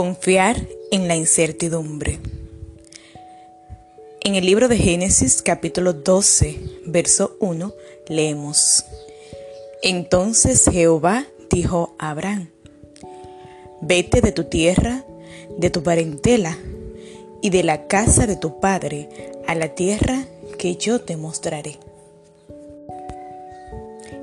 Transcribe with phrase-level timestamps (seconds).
[0.00, 2.20] Confiar en la incertidumbre.
[4.20, 6.56] En el libro de Génesis capítulo 12,
[6.86, 7.74] verso 1,
[8.06, 8.84] leemos,
[9.82, 12.48] Entonces Jehová dijo a Abraham,
[13.80, 15.04] Vete de tu tierra,
[15.58, 16.56] de tu parentela
[17.42, 19.08] y de la casa de tu padre
[19.48, 20.26] a la tierra
[20.58, 21.76] que yo te mostraré.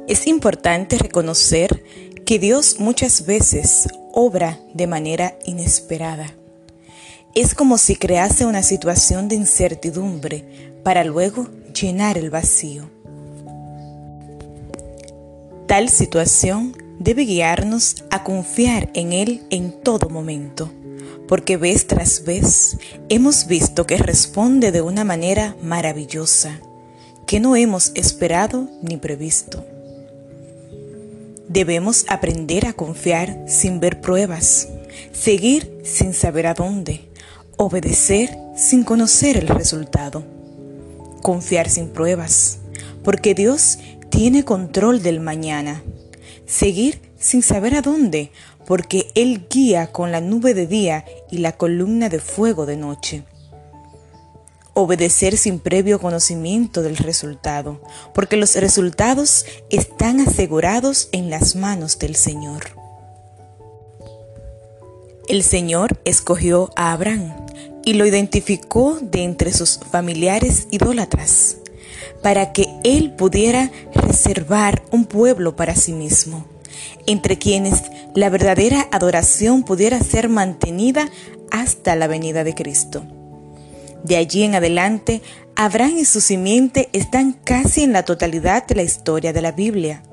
[0.08, 1.84] Es importante reconocer
[2.26, 6.28] que Dios muchas veces obra de manera inesperada.
[7.36, 12.90] Es como si crease una situación de incertidumbre para luego llenar el vacío.
[15.68, 20.72] Tal situación debe guiarnos a confiar en Él en todo momento,
[21.28, 22.78] porque vez tras vez
[23.10, 26.62] hemos visto que responde de una manera maravillosa,
[27.26, 29.66] que no hemos esperado ni previsto.
[31.56, 34.68] Debemos aprender a confiar sin ver pruebas,
[35.14, 37.10] seguir sin saber a dónde,
[37.56, 40.26] obedecer sin conocer el resultado,
[41.22, 42.58] confiar sin pruebas,
[43.06, 45.82] porque Dios tiene control del mañana,
[46.46, 48.32] seguir sin saber a dónde,
[48.68, 53.24] porque Él guía con la nube de día y la columna de fuego de noche
[54.76, 57.82] obedecer sin previo conocimiento del resultado,
[58.14, 62.64] porque los resultados están asegurados en las manos del Señor.
[65.28, 67.34] El Señor escogió a Abraham
[67.84, 71.58] y lo identificó de entre sus familiares idólatras,
[72.22, 76.46] para que él pudiera reservar un pueblo para sí mismo,
[77.08, 81.10] entre quienes la verdadera adoración pudiera ser mantenida
[81.50, 83.06] hasta la venida de Cristo.
[84.06, 85.24] De allí en adelante,
[85.56, 90.04] Abraham y su simiente están casi en la totalidad de la historia de la Biblia.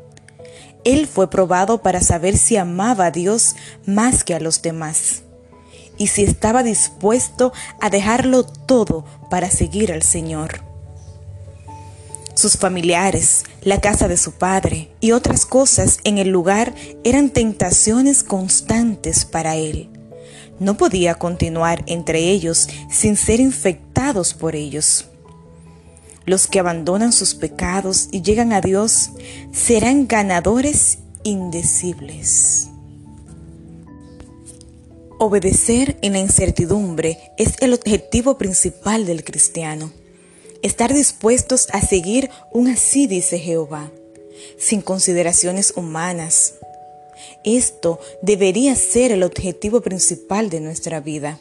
[0.83, 3.55] Él fue probado para saber si amaba a Dios
[3.85, 5.25] más que a los demás
[5.99, 10.63] y si estaba dispuesto a dejarlo todo para seguir al Señor.
[12.33, 16.75] Sus familiares, la casa de su padre y otras cosas en el lugar
[17.05, 19.91] eran tentaciones constantes para él
[20.59, 25.07] no podía continuar entre ellos sin ser infectados por ellos.
[26.25, 29.11] Los que abandonan sus pecados y llegan a Dios
[29.53, 32.69] serán ganadores indecibles.
[35.19, 39.93] Obedecer en la incertidumbre es el objetivo principal del cristiano.
[40.63, 43.91] Estar dispuestos a seguir un así dice Jehová,
[44.59, 46.55] sin consideraciones humanas,
[47.45, 51.41] esto debería ser el objetivo principal de nuestra vida.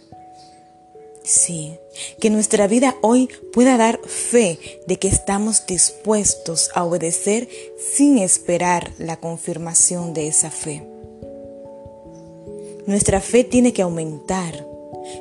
[1.23, 1.77] Sí,
[2.19, 7.47] que nuestra vida hoy pueda dar fe de que estamos dispuestos a obedecer
[7.77, 10.83] sin esperar la confirmación de esa fe.
[12.87, 14.65] Nuestra fe tiene que aumentar,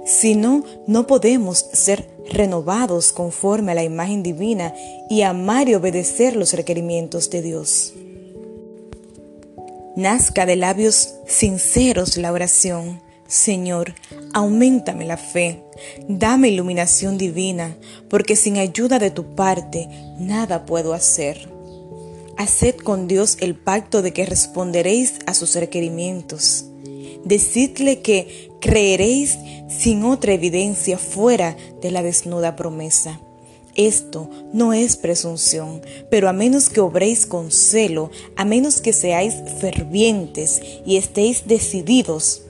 [0.06, 4.74] si no, no podemos ser renovados conforme a la imagen divina
[5.10, 7.92] y amar y obedecer los requerimientos de Dios
[9.96, 13.00] nazca de labios sinceros la oración.
[13.26, 13.94] Señor,
[14.32, 15.62] aumentame la fe,
[16.08, 17.76] dame iluminación divina,
[18.08, 21.48] porque sin ayuda de tu parte nada puedo hacer.
[22.36, 26.64] Haced con Dios el pacto de que responderéis a sus requerimientos.
[27.24, 33.20] Decidle que creeréis sin otra evidencia fuera de la desnuda promesa.
[33.80, 35.80] Esto no es presunción,
[36.10, 42.42] pero a menos que obréis con celo, a menos que seáis fervientes y estéis decididos,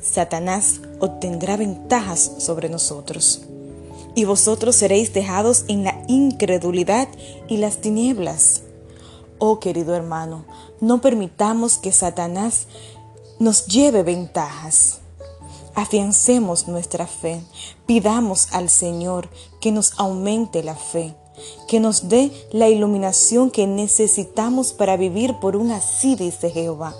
[0.00, 3.42] Satanás obtendrá ventajas sobre nosotros.
[4.14, 7.06] Y vosotros seréis dejados en la incredulidad
[7.48, 8.62] y las tinieblas.
[9.36, 10.46] Oh querido hermano,
[10.80, 12.66] no permitamos que Satanás
[13.38, 15.01] nos lleve ventajas.
[15.74, 17.40] Afiancemos nuestra fe,
[17.86, 19.28] pidamos al Señor
[19.60, 21.14] que nos aumente la fe,
[21.66, 26.94] que nos dé la iluminación que necesitamos para vivir por un así, dice Jehová.